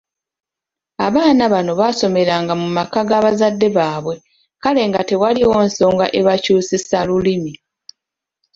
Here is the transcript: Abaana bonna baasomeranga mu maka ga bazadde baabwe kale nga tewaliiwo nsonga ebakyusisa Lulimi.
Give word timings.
Abaana 1.07 1.43
bonna 1.51 1.73
baasomeranga 1.79 2.53
mu 2.61 2.67
maka 2.77 2.99
ga 3.09 3.17
bazadde 3.25 3.67
baabwe 3.77 4.15
kale 4.63 4.81
nga 4.89 5.01
tewaliiwo 5.09 5.57
nsonga 5.67 6.05
ebakyusisa 6.19 6.97
Lulimi. 7.07 7.53